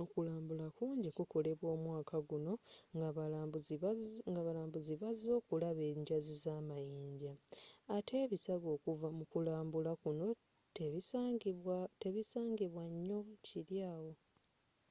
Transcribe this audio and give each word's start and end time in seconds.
okulambula 0.00 0.66
kungi 0.76 1.08
kukolebwa 1.16 1.68
omwaka 1.76 2.16
gwona 2.26 2.52
nga 4.34 4.42
balambuzi 4.60 4.94
bazze 5.02 5.30
okulaba 5.40 5.82
enjazzi 5.92 6.34
za 6.44 6.54
munyanja 6.68 7.32
atte 7.96 8.14
ebisago 8.24 8.68
okuva 8.76 9.08
mu 9.16 9.24
kulambula 9.32 9.92
kunno 10.02 10.28
tebisangibwa 12.00 12.82
nyo 13.06 13.18
kiri 13.44 13.78
awo 13.94 14.12